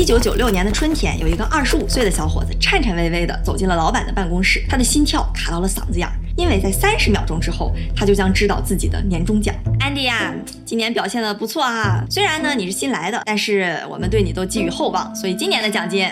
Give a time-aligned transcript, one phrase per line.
[0.00, 9.54] 一九九六年的春天，有一个二十五岁的小伙子颤颤巍巍地走进了老板的办公室，他的心跳卡到了嗓子眼儿，因为在三十秒钟之后，他就将知道自己的年终奖。
[9.78, 10.32] 安迪呀，
[10.64, 16.10] 今年表现的不错啊，虽然呢你是新来的，但是我们对你都寄予厚望，所以今年的奖金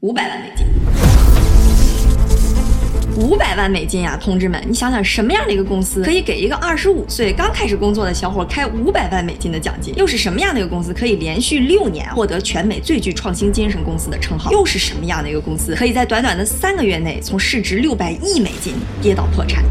[0.00, 0.66] 五百万美金。
[3.16, 9.94] 五百万美金呀，同志们，你想想什么样的一个公司可以给一个二十五岁刚开始工作的小伙开五百万美金的奖金？
[9.96, 14.50] 又是什么样的一个公司可以连续六年获得全美最具创新精神公司的称号？
[14.52, 19.64] 又是什么样的一个公司可以在短短的三个月内从市值六百亿美金跌到破产？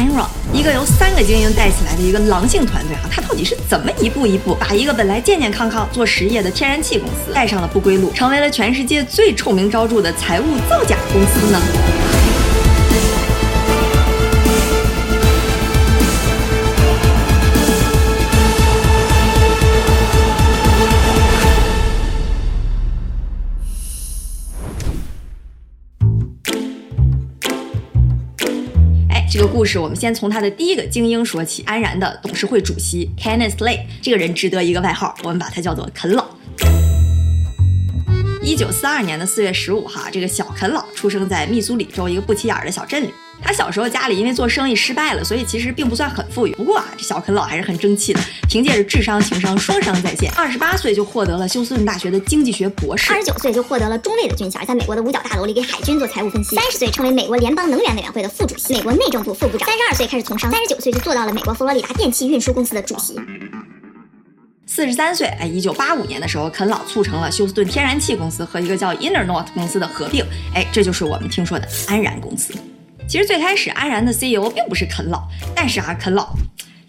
[0.00, 12.19] Era，一个由三个精英带起来的一个狼性团队啊，他到底是怎么一步一步把一个本来健健康康做实业的天然气公司带上了不归路，成为了全世界最臭名昭著的财务造假公司呢？
[29.52, 31.62] 故事，我们先从他的第一个精英说起。
[31.66, 36.24] 安然的董事会主席 Kenneth Lay，这个人值得一个外号，我们把他叫做啃老。
[38.42, 43.10] 一九四二年的四月十五号，这个小啃老出生在密苏里州一个不起眼的小镇里。
[43.42, 46.52] 他小时候家里因为做生意失败了，所以其实并不算很富裕。
[46.52, 63.18] 不过啊，这小啃老还是很争气的，凭借着智商情商双商在线，二十八岁就获得了休斯顿大学的经济学博士，二十九岁就获得了中尉的军衔，在美国的五角大楼里给海军做财务分析，三十岁成为美国联邦能源委员会的副主席，美国内政部副部长，三十二岁开始从商，三十九岁就做到了美国佛罗里达电气运输公司的主席。
[64.66, 72.54] 四十三岁，哎，一九八五年的时候，啃老促成了休斯顿天然气公司和一个叫 Inner North 公司的合并，哎，这就是我们听说的安然公司。
[73.10, 76.32] 其实最开始，安然的 CEO 并不是啃老，但是啊，啃老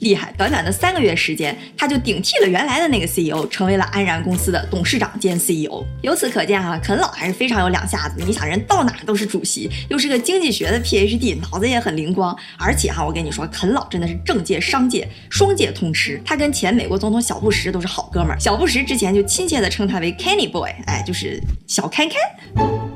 [0.01, 5.83] 厉害，短短的三个月时间，他就顶替了原来的那个 CEO，成为了安然公司的董事长兼 CEO。
[6.03, 8.23] 由此可见，哈，啃老还是非常有两下子。
[8.23, 12.37] 你想，人到哪都是主席，又是个经济学的 PhD，脑子也很灵光。
[12.59, 16.21] 而且哈，我跟你说，啃老真的是政界、商界双界通吃。
[16.23, 22.90] 他跟前美国总统小布什都是好哥们儿，小布什之前就亲切地称他为 Kenny Boy，哎，就是小开开。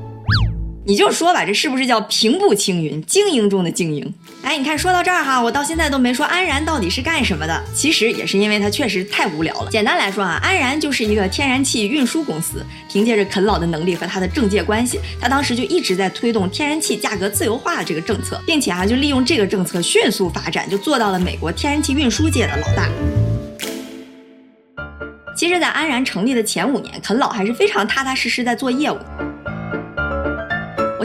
[0.88, 4.13] 你就说吧，这是不是叫平步青云，精英中的精英？
[4.44, 7.63] 哎，你看，说到这儿哈，我到现在都没说安然到底是干什么的。
[7.73, 9.72] 其实也是因为他确实太无聊了。
[9.72, 22.88] 简单来说啊，安然就是一个天然气运输公司，凭借着啃老的能力和他的政界关系，他当时就一直在推动天然气价格自由化的这个政策，并且啊，就利用这个政策迅速发展，就做到了美国天然气运输界的老大。
[25.35, 28.97] 其实，在安然成立的前五年，啃老还是非常踏踏实实在做业务。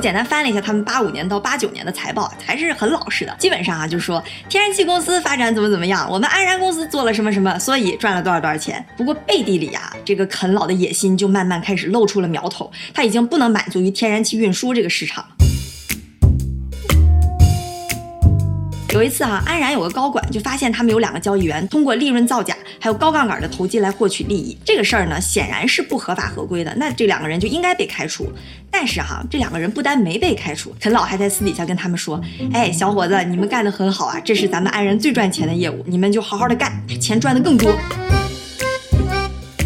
[0.00, 3.36] 简单翻了一下他们八五年到八九年的财报，还是很老实的。
[3.38, 8.84] 基本上啊，就是说天然气公司发展怎么怎么样，我们安然公司做了什么什么，所以赚了多少多少钱。
[8.96, 15.24] 不过背地里啊，这个啃老的野心就慢慢开始露出了苗头，他已经不能满足于天然气运输这个市场。
[19.00, 24.54] 有一次啊，安然有个高管就发现他们有两个交易员通过利润造假，还有高杠杆的投机来获取利益。
[24.62, 26.74] 这个事儿呢，显然是不合法合规的。
[26.76, 28.30] 那这两个人就应该被开除。
[28.70, 32.20] 但是哈，这两个人不但没被开除，陈老还在私底下跟他们说
[32.52, 37.72] ：“哎，小伙子，你们干得很好啊，这是咱们安然最赚钱的业务，你们就好好的干，钱赚得更多。”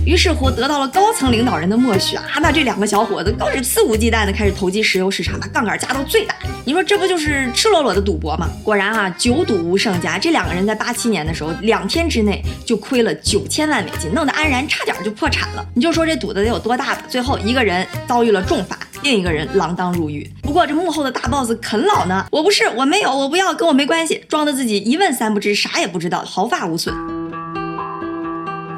[0.06, 6.34] 于是乎，得到了高层领导人的默许啊，那这两个小伙子更是肆无忌惮的开始投机石油市场，把杠杆加到最大。
[6.66, 8.50] 你说这不就是赤裸裸的赌博吗？
[8.62, 10.18] 果然啊，久赌无胜家。
[10.18, 15.66] 这两个人在八七年的时候，两天之内就亏了九千万美金，弄得安然差点就破产了。
[15.74, 17.02] 你就说这赌的得有多大吧？
[17.08, 20.30] 最后一个人遭遇了重罚，另一个人锒铛入狱。
[20.42, 22.26] 不过这幕后的大 boss 啃老呢？
[22.30, 27.13] 我不是，我没有，我不要，跟我没关系，装的自己一问三不知，啥也不知道，毫发无损。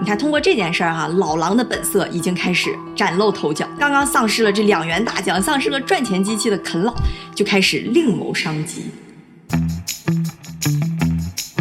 [0.00, 3.66] 你看，通过这件事儿哈，老狼的本色已经开始崭露头角。
[3.78, 6.94] 刚刚丧失了这两员大将，丧失了赚钱机器的啃老，
[7.34, 8.90] 就开始另谋商机。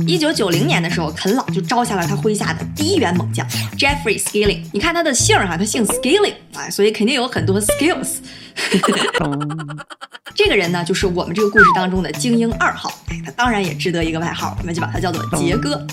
[0.06, 3.48] 一九九零年的时候，啃老就招下了他麾下的第一员猛将
[3.80, 4.62] Jeffrey Skilling。
[4.72, 8.18] 你看他的姓儿哈，他姓 Skilling 啊，所以肯定有很多 skills。
[10.36, 12.92] 这个人呢，就是我们这个故事当中的精英二号。
[13.10, 15.84] 哎，他当然也值得一个外号，我们就把他叫做杰哥。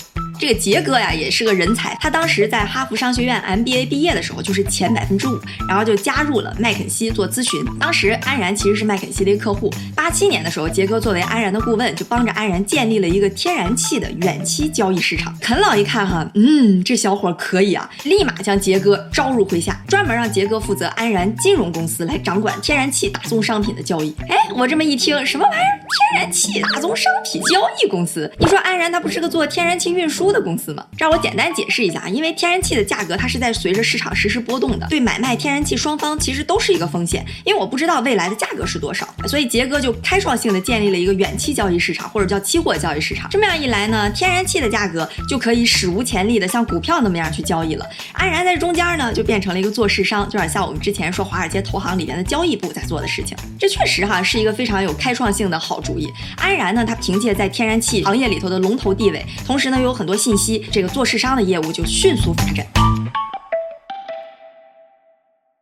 [0.43, 1.97] 这个杰哥呀，也是个人才。
[2.01, 7.63] 他当时在哈佛商学院 MBA 毕业的时候，就是前百分之五，然后就加入了麦肯锡做咨询。
[7.79, 9.73] 当时安然其实是麦肯锡的一个客户。
[9.95, 15.33] 八七年的时候，杰哥作为安然的顾问，就帮着安然建立了一个天然气的远期交易市场。
[15.39, 24.13] 肯老一看哈，嗯，这小伙可以啊，立马将杰哥招入麾下，专门让杰哥负责安然金融公司来掌管天然气大宗商品的交易。
[24.27, 25.82] 哎，我这么一听，什么玩意儿？
[25.93, 28.31] 天然气大宗商品交易公司。
[28.39, 30.83] 你说安然它不是个做天然气运输的公司吗？
[30.97, 37.23] 这儿我简单解释一下，因为天然气的价格它是在随着市场实时波动的，对买卖天然气双方其实都是一个风险。
[37.45, 43.29] 因为我不知道未来的价格是多少，所以杰哥就开创性的建立了一个远期交易市场，或者叫期货交易市场。
[43.29, 47.85] 这么样一来呢，天然气的价格就可以史无前例的像股票那么样去交易了。
[48.13, 53.37] 安然在中间呢，就变成了一个做市商，就有点像我们之前说华尔街投行里边的交易部在做的事情。
[53.59, 56.07] 这确实哈是一个非常有开创性的好主意。
[56.37, 62.65] 安然呢，它凭借在天然气行业里头的龙头地位，同时呢又有很多信息，这个做市商的业务就迅速发展。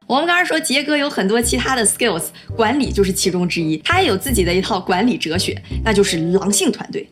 [0.07, 2.25] 我们刚才说杰哥有很多其他的 skills，
[2.55, 3.77] 管理就是其中之一。
[3.77, 7.07] 他也有自己的一套管理哲学，那就是狼性团队。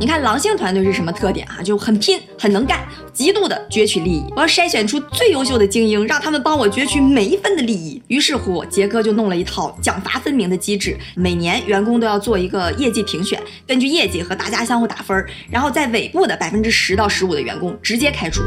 [0.00, 1.60] 你看狼性团队是什么特点啊？
[1.60, 4.24] 就很拼，很能干，极度的攫取利益。
[4.36, 8.00] 我要筛选出最优秀的精英，让他们帮我攫取每一分的利益。
[8.06, 18.40] 于是乎，杰哥就弄了一套奖罚分明的机制，每年员工都要做一个业绩评选，根据业绩和大家相互打分，然后在尾部的百分之十到十五的员工直接开除。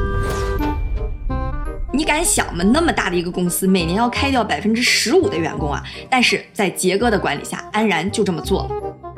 [1.93, 2.63] 你敢想吗？
[2.63, 5.83] 那么大的一个公司，每年要开掉百分之十五的员工啊！
[6.09, 9.10] 但是在杰哥的管理下，安然就这么做了。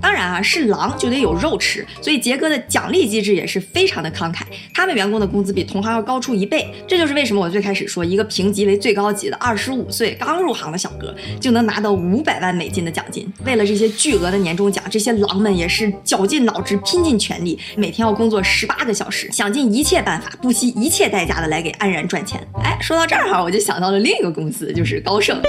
[0.00, 4.42] 当然啊，是狼就得有肉吃，所以杰哥的奖励机制也是非常的慷慨。
[4.72, 13.26] 他们员工的工资比同行要高出一倍，这就是为什么我最开始说一个评级为最高级的二十五岁刚入行的小哥就能拿到五百万美金的奖金。
[13.44, 22.40] 为了这些巨额的年终奖，这些狼们也是绞尽脑汁、拼尽全力，每天要工作十八个小时，想尽一切办法、不惜一切代价的来给安然赚钱。
[22.62, 25.40] 哎，说到这儿哈，我就想到了另一个公司，就是高盛。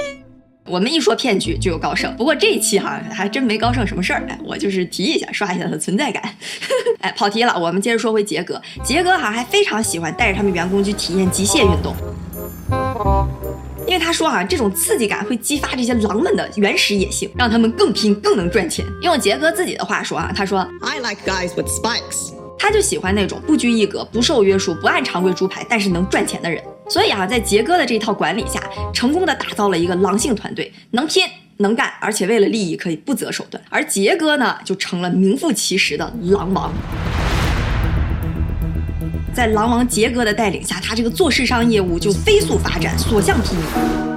[0.68, 6.22] 我们一说骗局就有高盛，不过这一期哈还真没高盛什么事儿，哎，我就是提一下，刷一下他的存在感。
[7.00, 8.60] 哎，跑题了，我们接着说回杰哥。
[8.84, 11.94] 杰哥哈还非常喜欢带着他们员工去体验极限运动，
[13.86, 18.84] 因为他说哈这种刺激感会激发这些狼们的原始野性，让他们更拼更能赚钱。
[19.02, 26.60] 用杰哥自己的话说啊，他说：“I like guys with spikes。”他就喜欢那种不拘一格、不受约束、不按常规出牌，但是能赚钱的人。
[26.88, 28.60] 所以啊，在杰哥的这一套管理下，
[28.94, 31.22] 成功的打造了一个狼性团队，能拼
[31.58, 33.62] 能干，而且为了利益可以不择手段。
[33.68, 36.72] 而杰哥呢，就成了名副其实的狼王。
[39.34, 44.07] 在狼王杰哥的带领下，他这个做市商业务就飞速发展，所向披靡。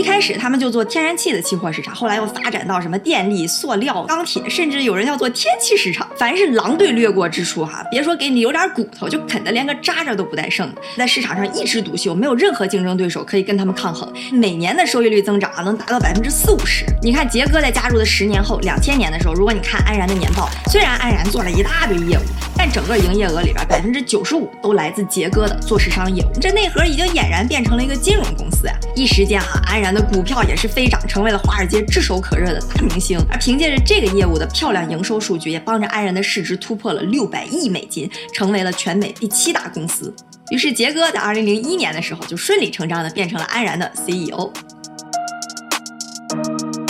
[0.00, 6.08] 一开始他们就做天然气的期货市场，后来又发展到什么电力、塑料、钢铁，甚至有人要做天气市场。
[6.16, 14.10] 凡是狼队掠过之处，哈，别说给你留点骨头，就啃得连个渣渣都不带剩的，在市场上一枝独秀，没有任何竞争对手可以跟他们抗衡。
[14.32, 16.86] 每年的收益率增长啊，能达到百分之四五十。
[17.02, 22.22] 你看杰哥在加入的十年后，两千年的时候，如果你看安然的年报，虽然安然做了一大堆业务，
[22.56, 28.74] 但整个营业额里边百分之九十五都来自杰哥的做市商业务，这内核已经俨然变成了一个金融公司呀！
[28.96, 29.89] 一时间哈，安然。
[29.94, 33.18] 的股票也是飞涨，成为了华尔街炙手可热的大明星。
[33.30, 40.14] 而凭借着这个业务的漂亮营收数据，也帮着安然的市值突破了六百亿美金，成为了全美第七大公司。
[40.50, 44.50] 于是杰哥在二零零一年的时候就顺理成章的变成了安然的 CEO。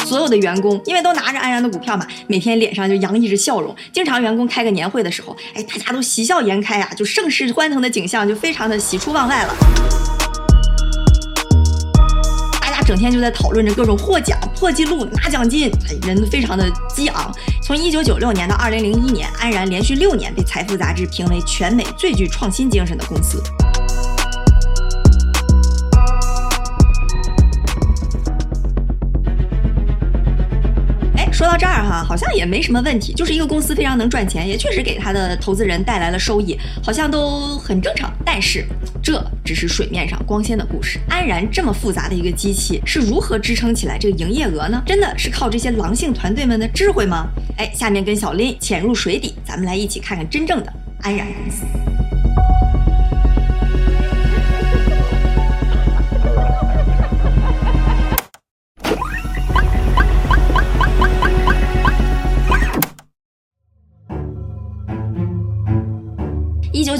[0.04, 3.74] 所有的员工因为都拿着安然的股票嘛，每天脸上就洋溢着笑容。
[3.92, 10.19] 经常员工开个年会的时候，哎，大家都喜笑颜开啊，就盛世欢腾的景象就非常的喜出望外了。
[12.90, 15.70] 整天就在讨论着各种获奖、破纪录、拿奖金，
[16.08, 17.32] 人都非常的激昂。
[17.62, 23.40] 从一九九六年到二零零一年，安然连续六年被《财富》杂志评为全美最具创新精神的公司。
[31.32, 38.12] 说到这儿哈，好像也没什么问题，就是一个公司非常能赚钱，也确实给他的投资人带来了收益，好像都很正常。
[38.26, 38.66] 但是
[39.02, 40.98] 这只是水面上光鲜的故事。
[41.08, 44.82] 安然这么复杂的一个机器是如何支撑起来这个营业额呢？
[44.86, 47.28] 真的是靠这些狼性团队们的智慧吗？
[47.56, 51.64] 哎，下面跟小林潜入水底，咱们来一起看看真正的安然公司。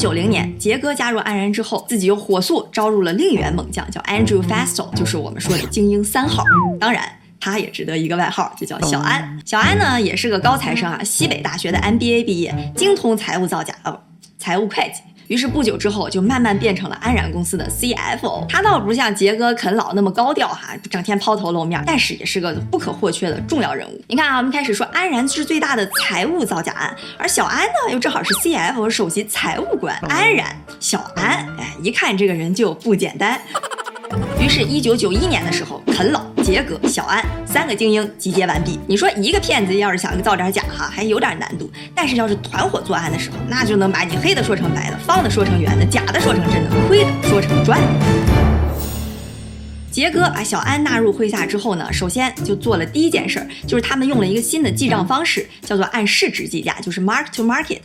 [0.00, 6.42] 九零年，杰哥加入安然之后，自己又火速招入了另一员猛将，叫 Andrew Fastow，就是我们说的精英三号。
[6.80, 7.04] 当然，
[7.38, 9.38] 他也值得一个外号，就叫小安。
[9.44, 14.00] 小安呢，也是个高材生啊，西北大学的 MBA 毕业，精通财务造假哦，
[14.38, 15.02] 财务会计。
[15.30, 18.44] 于是不久之后，就慢慢变成了安然公司的 CFO。
[18.48, 24.02] 他倒不像杰哥啃老那么高调哈，整天抛头露面，但是也是个不可或缺的重要人物。
[24.08, 29.96] 你看啊，我们开始说安然是最大的财务造假案，而小安呢，又正好是 CFO 首席财务官。
[30.08, 30.48] 安然，
[30.80, 33.40] 小安，哎，一看这个人就不简单。
[34.40, 36.26] 于是，一九九一年的时候，啃老。
[36.42, 38.78] 杰哥、小安三个精英集结完毕。
[38.86, 47.78] 你说一个骗子要是想造点假哈，还有点难度；但是要是团伙作案的时候，那就能把你黑的说成白的，方的说成圆的，假的说成真的，亏的说成赚。
[49.90, 57.80] 杰哥把小安纳入麾下之后呢，首先就做了第一件事儿，就是他们用了一个新的记账方式，叫做按市值计价，就是 mark to market。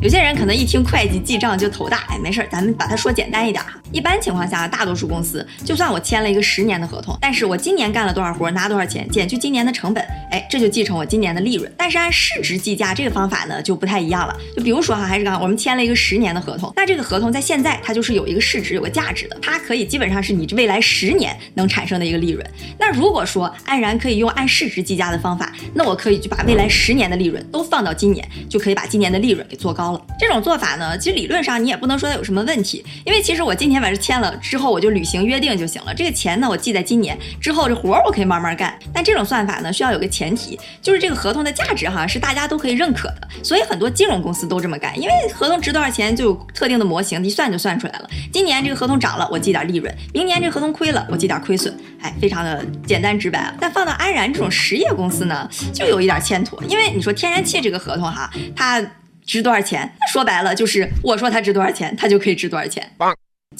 [0.00, 3.81] 有些人可能一听会计记账就头大，哎，没事儿，咱们把它说简单一点哈。
[3.92, 11.70] 一般情况下，大多数公司就算我签了一个十年的合同，但是我今年干了多少活，拿多少钱，减去今年的成本，哎，这就继承我今年的利润。
[11.76, 14.34] 但是按市值计价这个方法呢，就不太一样了。
[14.56, 22.44] 就比如说哈，还是刚我们签了一个十年的合同，那这个合同在现在它就是有一个市值、有个价值的，它可以基本上是你未来十年能产生的一个利润。
[22.78, 30.00] 那如果说安然可以用按市值计价的方法，那我可以就把未来十年的利润都放到今年，就可以把今年的利润给做高了。
[30.18, 35.92] 这种做法呢，其实理论上你也不能说它有什么问题，因为其实我今天把这签了之后，我就履行约定就行了。
[35.92, 38.78] 这个钱呢，我记在今年之后，这活儿我可以慢慢干。
[38.94, 43.28] 但这种算法呢，需要有个前提，就是这个合同的价值哈是大家都可以认可的。
[43.42, 48.08] 所以很多金融公司都这么干，因为合同值多少钱就有特定的模型，一算就算出来了。
[48.32, 51.76] 今年这个合同涨了，我记点利润；明年这个合同亏了，我记点亏损。
[52.00, 53.52] 哎，非常的简单直白。
[53.60, 58.82] 但放到安然这种实业公司呢，就有一点欠妥，因为你说天然气这个合同哈，它。
[59.24, 59.88] 值多少钱？
[60.00, 62.84] 那说白了就是我说它值多少钱，它就可以值多少钱。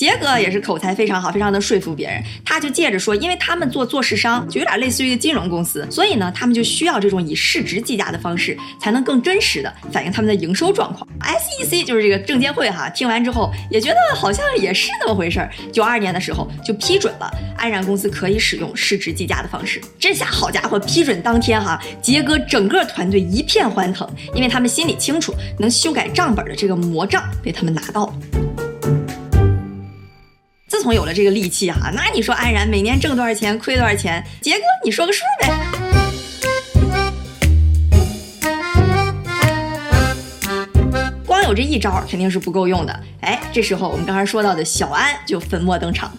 [0.02, 2.20] 杰哥也是口才非常好，非常的说服别人。
[2.44, 11.06] 他就借着说，因为他们做做市商，就有点类似于金融公司，所以呢，他们就需要这种以市值计价的方式，才能更真实的反映他们的营收状况。
[11.20, 15.48] SEC 就是这个证监会哈，听完之后也觉得好像也是那么回事儿。
[15.72, 19.80] 九二年的时候就批准了安然公司可以使用市值计价的方式。
[20.00, 28.14] 这下好家伙，批准当天哈，杰哥整个团队一片欢腾，因为他们心里清楚，能修改账本的这个魔杖被他们拿到了。
[30.82, 34.20] 自从有了这个利器哈，那你说安然每年挣多少钱，亏多少钱？
[34.40, 35.48] 杰哥，你说个数呗。
[41.24, 43.00] 光有这一招肯定是不够用的。
[43.20, 46.12] 哎，这时候我们刚才说到的小安就粉墨登场。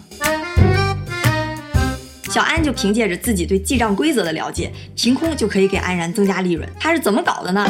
[2.30, 6.66] 小安就凭借着自己对记账规则的了解，凭空就可以给安然增加利润。
[6.80, 7.68] 他是怎么搞的呢？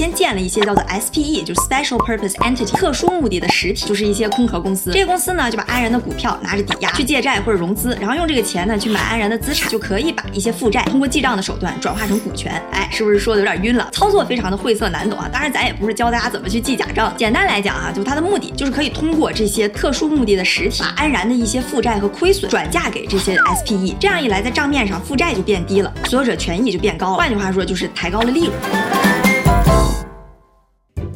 [0.00, 4.90] 先建了一些叫做 SPE，就是 Special Purpose Entity，特殊目的的实体，就是一些空壳公司。
[4.90, 12.50] 这些公司呢，就把安然的股票拿着抵押去借债或者融资，然后用这个钱呢去买安然的资产，就可以把一些负债通过记账的手段转化成股权。
[12.72, 13.90] 哎，是不是说的有点晕了？
[13.92, 15.28] 操作非常的晦涩难懂啊！
[15.30, 17.12] 当然，咱也不是教大家怎么去记假账。
[17.18, 23.96] 简单来讲啊，就它的目的就是可以通过这些特殊目的的实体，把安然的一些负债和亏损转嫁给这些 SPE。
[24.00, 27.16] 这样一来，在账面上负债就变低了，所有者权益就变高了。
[27.18, 28.99] 换句话说，就是抬高了利润。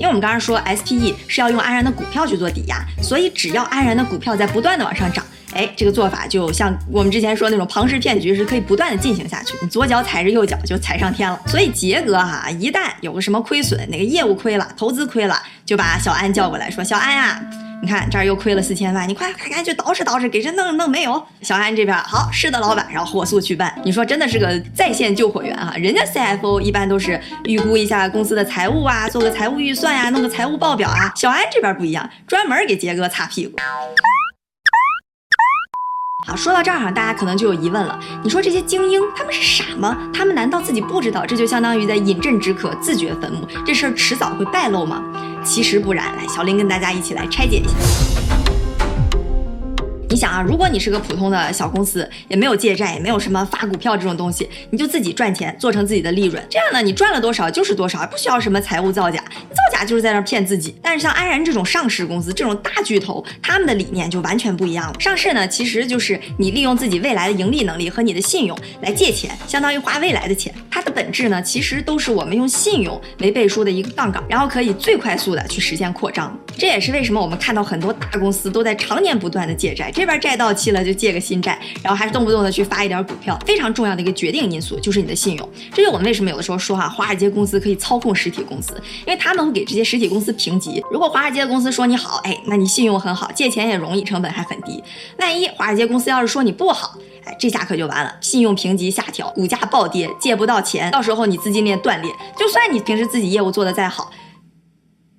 [0.04, 11.40] 因为我们刚刚说 SPE 是要用安然的股票去做抵押，所以只要安然的股票在不断的往上涨，哎，这个做法就像我们之前说那种庞氏骗局是可以不断的进行下去，你左脚踩着右脚就踩上天了。
[11.46, 17.63] 所以杰哥哈，一旦有个什么亏损，哪个业务亏了，投资亏了，就把小安叫过来说，小安呀。
[17.83, 21.23] 你看这儿又亏了四千万，你快快赶紧去捯饬捯饬，给这弄弄没有？
[21.43, 23.78] 小安这边好，是的，老板，然后火速去办。
[23.85, 25.75] 你说真的是个在线救火员啊！
[25.76, 31.12] 人家 CFO 一般都是预估一下公司的财务啊，做个财务预算呀，弄个财务报表啊。
[31.14, 33.57] 小安这边不一样，专门给杰哥擦屁股。
[36.26, 38.00] 好，说到这儿哈，大家可能就有疑问了。
[38.23, 40.11] 你说这些精英他们是傻吗？
[40.14, 43.47] 他们难道自己不知道这就相当于在饮鸩止渴、自掘坟墓？
[43.66, 45.02] 这事儿迟早会败露吗？
[45.44, 46.16] 其实不然。
[46.16, 48.13] 来，小林跟大家一起来拆解一下。
[50.11, 60.75] 你想啊，如果你是个普通的小公司，也没有借债，也没有什么发股票这种东西，你就自己赚钱，做成自己的利润，这样呢，你赚了多少就是多少，不需要什么财务造假，造假就是在那骗自己。
[60.82, 65.00] 但是像安然这种上市公司，这种大巨头，他们的理念就完全不一样了。
[65.00, 70.54] 上市呢，其实就是你利用自己未来的盈利能力和你的信用来借钱，相当于花未来的钱。
[70.70, 76.38] 它的本质呢，其实都是我们用信用为背书的一个杠杆，然后可以最快速的去实现扩张。
[76.56, 79.90] 这也是为什么我们看到很多大公司都在常年不断的借债。
[79.94, 85.50] 这边债到期了就借个新债，然后还是动不动的去发一点股票，非常重要的一个决定因素就是你的信用。
[85.72, 88.74] 这就我们为什么有的时候说哈，华尔街公司可以操控实体公司，
[89.06, 90.84] 因为他们会给这些实体公司评级。
[90.90, 94.82] 如果华尔街的公司说你好，哎，那你信用很好，借钱也容易，成本还很低。
[95.18, 104.10] 万一华尔街公司要是说你不好，哎，这下可就完了，信用评级下调，股价暴跌，借不到钱，到时候你资金链断裂，就算你平时自己业务做得再好，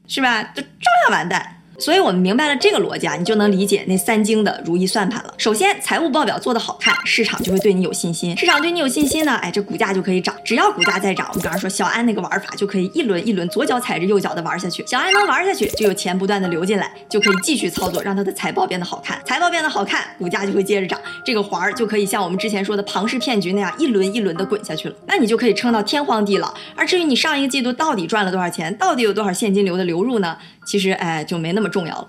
[0.05, 0.44] 是吧？
[0.44, 0.67] 就照
[1.05, 1.55] 样完蛋。
[1.77, 5.34] 所以我们明白了这个逻辑啊，你就能理解那三精的如意算盘了。
[5.38, 8.36] 首先，财务报表做得好看，市场就会对你有信心。
[8.38, 10.36] 市场对你有信心呢，哎，这股价就可以涨。
[10.44, 14.86] 只要股价在涨，我们比方说小安那个玩法就可以一轮一轮左脚踩着右脚的玩下去。
[14.88, 19.20] 小安能玩下去，就有钱不断的流进来，就可以继续操作，让他的财报变得好看。
[19.25, 24.96] 财报变得好看，股价就会接着涨，这个环儿就可以像我们之前说的庞氏骗局那样一轮一轮的滚下去了。
[25.08, 26.53] 那你就可以撑到天荒地老。
[26.75, 30.38] 而至于你上一个季度到底赚了多少钱，到底有多少现金流的流入呢？
[30.65, 32.07] 其实，哎，就没那么重要了。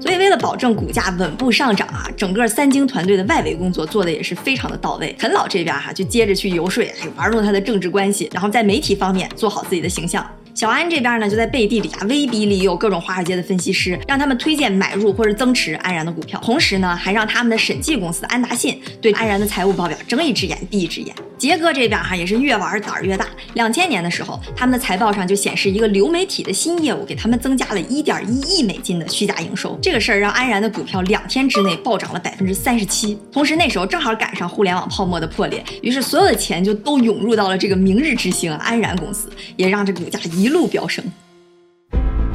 [0.00, 5.14] 所以，为了保证股价稳步上涨啊，整个三精团队的外围工作做的也是非常的到位。
[5.18, 6.82] 陈老这边哈，就接着去游说，
[7.16, 10.26] 玩弄他的政治关系，然后在媒体方面做好自己的形象。
[10.54, 21.14] 小安这边呢，就在背地里啊威逼利诱各种华尔街的分析师，让他们推荐买入或者增持安然的股票，同时呢，还让他们的审计公司安达信对安然的财务报表睁一只眼闭一只眼。
[21.38, 23.26] 杰哥这边哈也是越玩胆儿越大。
[23.54, 29.78] 两千年的时候，他们的财报上就显示一个流媒体的新业务给他们增加了一点一亿美金的虚假营收。
[29.80, 33.16] 这个事儿让安然的股票两天之内暴涨了百分之三十七。
[33.30, 41.04] 同时那时候正好赶上互联网泡沫的破裂，于是所有的钱就都涌入到了这个明日之星安然公司，也让这股价一路飙升。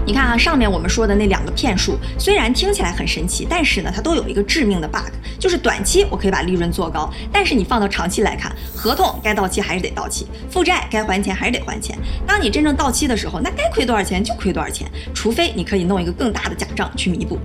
[0.05, 11.97] 你看啊，上面我们说的那两个骗术，虽然听起来很神奇，但是呢，它都有一个致命的 bug，就是短期我可以把利润做高，但是你放到长期来看，合同该到期还是得到期，负债该还钱还是得还钱。
[12.27, 17.39] 当你真正到期的时候，那该亏多少钱就亏多少钱，除非你可以弄一个更大的假账去弥补。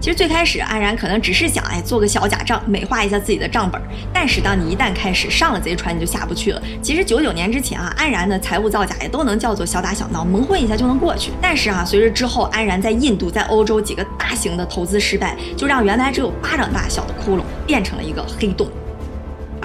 [0.00, 3.80] 其实最开始安然可能只是想哎做个小假账，美化一下自己的账本。
[4.12, 6.62] 但是当你一旦开始上了贼船，你就下不去了。
[6.80, 11.32] 其实九九年之前啊，安然的财务造假也都能叫做小打小闹，蒙混一下就能过去。
[11.40, 18.68] 但是啊，随着之后安然在印度、在欧洲几个大型的投资失败，就让原来只有巴掌大小的窟窿变成了一个黑洞。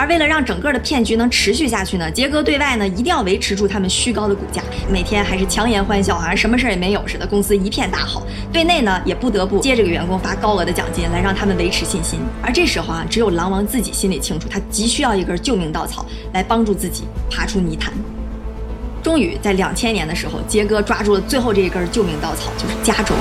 [0.01, 8.23] 而为了让整个的骗局能持续下去呢，杰哥对外呢一定要维持住他们虚高的股价，每天还是强颜欢笑，好像什么事儿也没有似的，公司一片大好。
[8.51, 12.19] 对内呢也不得不接这个员工发高额的奖金来让他们维持信心。
[12.41, 16.03] 而这时候啊，只有狼王自己心里清楚，他急需要一根救命稻草
[16.33, 17.93] 来帮助自己爬出泥潭。
[19.03, 23.13] 终于在两千年的时候，杰哥抓住了最后这一根救命稻草，就是加州。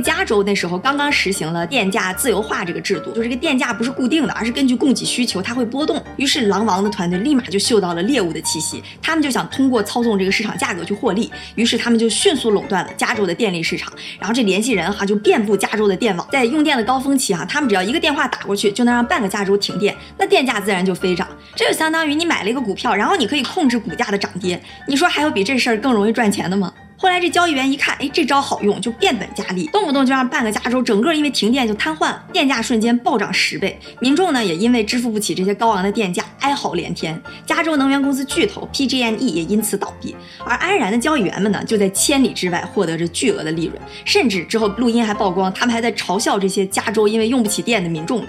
[0.00, 6.02] 加州那时候刚刚实行了电价自由化这个制度，就这个电价不是固定的，而是根据供给需求它会波动。
[6.16, 11.30] 于是狼王的团队立马就嗅到了猎物的气息，他们就想通过操纵这个市场价格去获利。
[11.54, 13.92] 于是他们就迅速垄断了加州的电力市场。
[14.18, 21.26] 然后这联系人哈就遍布加州的电网，在用电的高峰期哈，他们只要一个电话打过去，就能让半个加州停电，那电价自然就飞涨。
[21.54, 24.60] 这就相当于你买了一个股票，然后你可以控制股价的涨跌。
[24.86, 26.72] 你说还有比这事儿更容易赚钱的吗？
[26.98, 37.20] 后来这交易员一看，哎，这招好用，就变本加厉，动不动就让半个加州整个因为停电就瘫痪了，电价瞬间暴涨十倍，民众呢也因为支付不起这些高昂的电价，哀嚎连天。
[37.44, 48.28] 加州能源公司巨头 PG&E 也因此倒闭，而安然的交易员们呢，就在千里之外获得着巨额的利润，甚至之后录音还曝光，他们还在嘲笑这些加州因为用不起电的民众呢。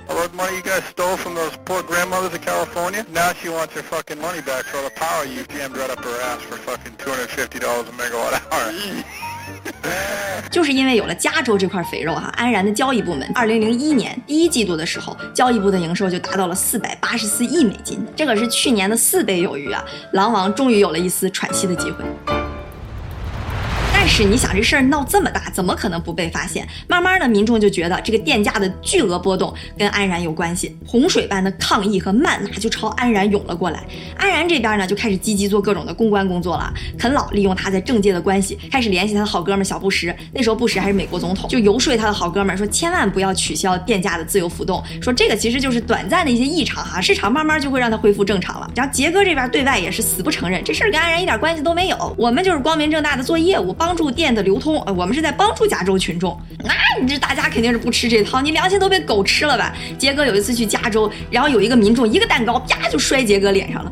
[5.67, 8.56] Right up her ass for fucking $250 a megawatt hour.。
[10.49, 19.83] 就是因为有了加州这块肥肉哈，安然的交易部门，二零零一年第一季度的时候，交易部的营收就达到了四百八十四亿美金，这可是去年的四倍有余啊！
[20.13, 22.36] 狼王终于有了一丝喘息的机会。
[24.07, 26.67] 是，你想这事儿闹这么大，怎么可能不被发现？
[26.87, 33.83] 慢慢的，民众就觉得这个电价的巨额波动跟安然有关系，洪水般的抗议和谩骂就朝安然涌了过来。
[34.15, 36.73] 安然这边呢，就开始积极做各种的公关工作了。
[36.97, 48.71] 肯老利用他在政界的关系，开始联系他的好哥们小布什，那时候布什还是美国总统，就游说他的好哥们说，千万不要取消电价的自由浮动，说这个其实就是短暂的一些异常哈，市场慢慢就会让它恢复正常了。
[48.73, 53.96] 然后杰哥这边对外也是死不承认这事儿跟安然一点关系都没有，我们就是光明正大的做业务，帮。
[53.97, 56.39] 住店的流通，呃，我们是在帮助加州群众。
[56.59, 59.75] 那你这大家肯定是不吃这套，你良心都被狗吃了吧？
[59.97, 63.91] 杰哥有一次去加州，然后有一个民众一个蛋糕啪就摔杰哥脸上了。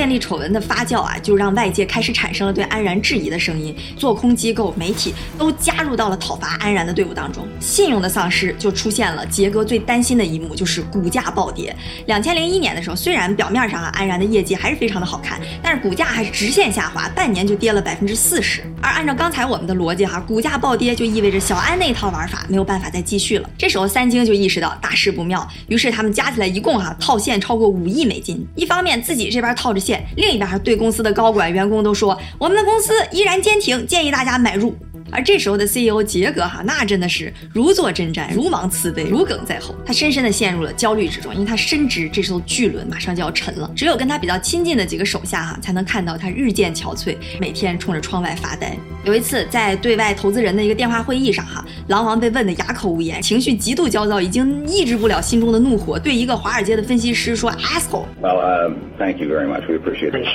[0.00, 9.26] 电力丑闻的发酵啊，就让外界开始产生了对安然质疑的声音，做空机构、媒体都加入到了讨伐安然的队伍当中，信用的丧失就出现了。
[9.26, 11.76] 杰哥最担心的一幕就是股价暴跌。
[12.06, 18.62] 两千零一年的时候，虽然表面上啊安然的业绩还是非常的好看，但是股价还是直线下滑，半年就跌了百分之四十。
[18.80, 23.50] 而按照刚才我们的逻辑哈，股价暴跌就意味着小安那套玩法没有办法再继续了。
[23.58, 28.46] 这时候三精就意识到大事不妙，于是他们加起来一共哈套现超过五亿美金。
[28.54, 29.80] 一方面自己这边套着。
[29.80, 34.76] 现另一边对公司的高管、员工都说，我们的公司依然坚挺，建议大家买入。
[35.12, 39.74] 而这时候的 CEO 杰格哈，那真的是如坐针毡，如芒刺背，如鲠在喉。
[39.84, 43.70] 他深深的陷入了焦虑之中，因为他深知这艘巨轮马上就要沉了。
[43.74, 48.76] 只有跟他比较亲近的几个手下哈，才能看到他日渐憔悴，每天冲着窗外发呆。
[49.04, 59.66] 有一次在对外投资人的一个电话会议上哈，狼王被问得哑口无言，情绪极度焦躁，已经抑制不了心中的怒火，对一个华尔街的分析师说：“asshole。” Well, uh, thank you very much.
[59.68, 60.26] We appreciate it.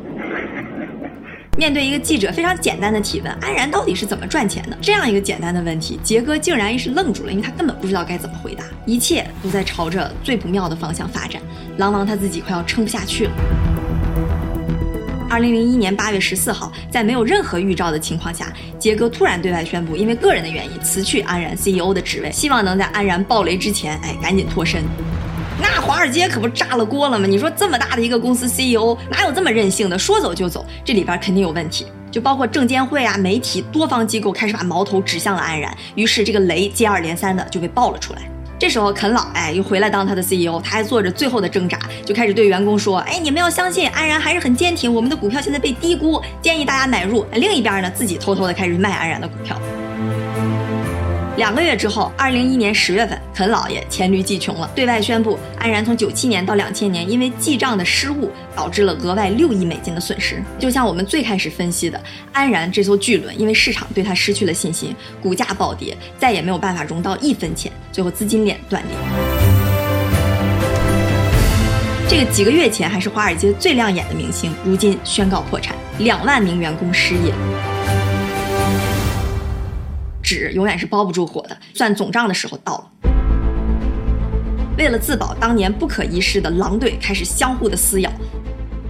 [1.57, 4.77] 面对一个记者非常简单的提问，安然到底是怎么赚钱的？
[4.79, 8.63] 这样一个简单的问题，杰哥竟然一时愣住了，因为他根本不知道该怎么回答。
[8.85, 11.41] 一切都在朝着最不妙的方向发展，
[11.77, 13.31] 狼王他自己快要撑不下去了。
[15.27, 24.83] 二零零一年八月十四号，在没有任何预兆的情况下，杰哥突然对外宣布，因为个人的原因辞去安然 CEO 的职位，希望能在安然暴雷之前，哎，赶紧脱身。
[25.59, 27.25] 那华尔街可不炸了锅了吗？
[27.27, 30.65] 你说这么大的一个公司 CEO 哪有这么任性的，说走就走？
[30.85, 38.21] 这里边肯定有问题，就包括证监会啊、媒体、多方机构开始把矛头指向了安然，于是这个雷接二连三的就被爆了出来。
[38.59, 49.59] 这时候肯老哎又回来当他的 CEO，他还做着最后的挣扎，就开始对员工说：“哎，你们要相信安然还是很坚挺，我们的股票现在被低估，建议大家买入。”另一边呢，自己偷偷的开始卖安然的股票。
[51.37, 60.43] 两个月之后，二零一年十月份，肯老爷黔驴技穷了，对外宣布安然从九七年到两千年，因为记账的失误，导致了额外六亿美金的损失。
[60.57, 62.01] 就像我们最开始分析的，
[62.33, 68.97] 安然这艘巨轮，因为市场对它失去了信心，股价暴跌，再也没有办法融到一分钱，最后资金链断裂。
[72.09, 77.31] 这个几个月前还是华尔街最亮眼的明星，如今宣告破产，两万名员工失业。
[80.27, 83.11] 纸永远是包不住火的，算总账的时候到了。
[84.77, 88.11] 为了自保，当年不可一世的狼队开始相互的撕咬。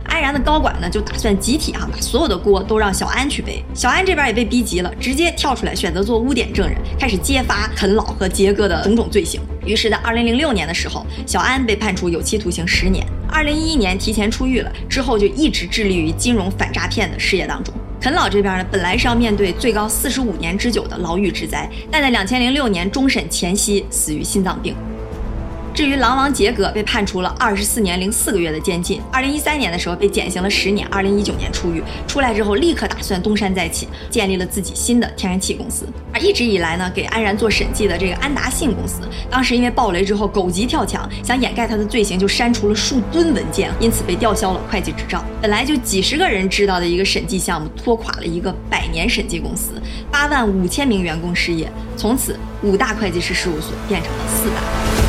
[0.05, 3.63] 安然的高管呢，就打算集体哈把所有的锅都让小安去背。
[3.75, 9.39] 小安这边也被逼急了，直接跳出来选择做污点证人，开始揭发啃老和杰哥的种种罪行。
[9.63, 13.05] 于是，在二零零六年的时候，小安被判处有期徒刑十年。
[13.29, 17.71] 二零一一年提前出狱了，之后就一直致力于金融反诈骗的事业当中。
[17.99, 24.75] 肯老这边呢，本来是要面对最高四十五年之久的牢狱之灾，但在两千零六年终审前夕死于心脏病。
[25.77, 35.87] 至于狼王杰格被判处了二十四年零四个月的监禁，二零一三年的时候被减刑了十年，二零一九年出狱，出来之后立刻打算东山再起，建立了自己新的天然气公司。
[36.11, 45.23] 而一直以来呢，给安然做审计的这个安达信公司，当时因为暴雷之后狗急跳墙，想掩盖他的罪行，就删除了数吨文件，因此被吊销了会计执照。
[45.39, 49.73] 本来就几十个人知道的一个审计项目，拖垮了一个百年审计公司，
[50.09, 55.06] 八万五千名员工失业，从此五大会计师事务所变成了四大。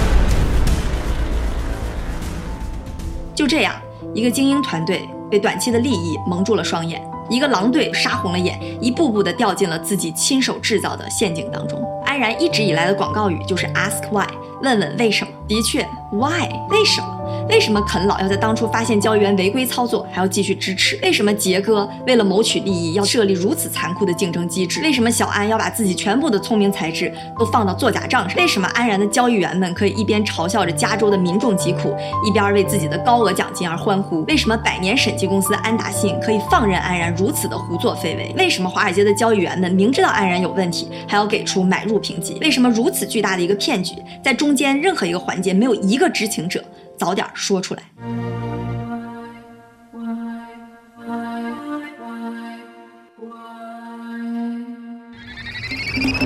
[3.38, 3.72] 就这样，
[4.12, 11.80] 一个精英团队被短期的利益蒙住了双眼，一个狼队杀红了眼，一步步的掉进了自己亲手制造的陷阱当中。
[12.04, 14.26] 安然一直以来的广告语就是 Ask Why，
[14.60, 15.32] 问问为什么。
[15.46, 16.48] 的确，Why？
[16.70, 17.17] 为什么？
[17.48, 20.98] 为什么肯老要在当初发现交易员违规操作还要继续支持？
[21.02, 24.80] 为什么杰哥为了谋取利益要设立如此残酷的竞争机制？
[24.82, 28.38] 为什么小安要把自己全部的聪明才智都放到做假账上？
[28.38, 34.22] 为什么安然的交易员们可以一边嘲笑着加州的民众疾苦，一边为自己的高额奖金而欢呼？
[34.24, 38.34] 为什么百年审计公司安达信可以放任安然如此的胡作非为？
[38.36, 42.34] 为什么华尔街的交易员们明知道安然有问题还要给出买入评级？
[42.42, 46.62] 为什么如此巨大的一个骗局，在中间任何一个环节没有一个知情者？
[46.98, 47.82] 早点说出来。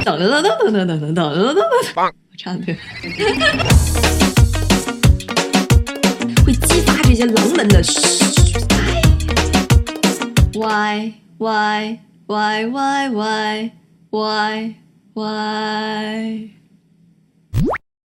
[0.04, 2.74] 噔噔噔噔噔噔噔噔噔噔噔，我唱的对，
[6.44, 7.80] 会激发这些狼人的。
[10.54, 13.70] Why why why why why
[14.10, 14.74] why
[15.14, 16.50] why